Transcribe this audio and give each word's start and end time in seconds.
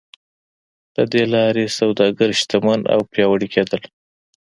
له 0.95 1.03
دې 1.11 1.23
لارې 1.33 1.65
سوداګر 1.79 2.29
شتمن 2.39 2.81
او 2.93 2.99
پیاوړي 3.11 3.47
کېدل. 3.55 3.81